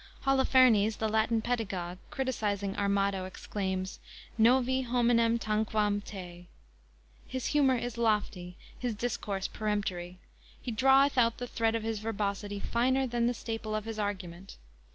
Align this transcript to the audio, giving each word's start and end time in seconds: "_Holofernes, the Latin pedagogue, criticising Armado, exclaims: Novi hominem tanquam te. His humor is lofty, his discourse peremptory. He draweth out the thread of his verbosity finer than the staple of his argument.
"_Holofernes, 0.23 0.95
the 0.97 1.07
Latin 1.07 1.43
pedagogue, 1.43 1.99
criticising 2.09 2.75
Armado, 2.75 3.25
exclaims: 3.25 3.99
Novi 4.35 4.81
hominem 4.81 5.37
tanquam 5.37 6.03
te. 6.03 6.47
His 7.27 7.45
humor 7.45 7.75
is 7.75 7.99
lofty, 7.99 8.57
his 8.79 8.95
discourse 8.95 9.47
peremptory. 9.47 10.17
He 10.59 10.71
draweth 10.71 11.19
out 11.19 11.37
the 11.37 11.45
thread 11.45 11.75
of 11.75 11.83
his 11.83 11.99
verbosity 11.99 12.59
finer 12.59 13.05
than 13.05 13.27
the 13.27 13.35
staple 13.35 13.75
of 13.75 13.85
his 13.85 13.99
argument. 13.99 14.57